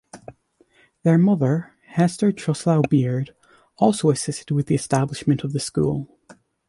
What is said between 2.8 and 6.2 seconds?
Beard, also assisted with the establishment of the school.